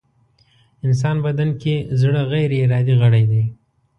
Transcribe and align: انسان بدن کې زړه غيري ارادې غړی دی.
انسان 0.85 1.15
بدن 1.25 1.49
کې 1.61 1.73
زړه 2.01 2.21
غيري 2.31 2.57
ارادې 2.65 2.93
غړی 3.01 3.23
دی. 3.31 3.43